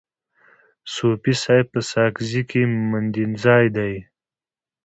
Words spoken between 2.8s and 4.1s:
مندینزای دی.